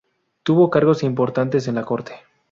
Tuvo 0.41 0.71
cargos 0.71 1.03
importantes 1.03 1.67
en 1.67 1.75
la 1.75 1.85
corte. 1.85 2.13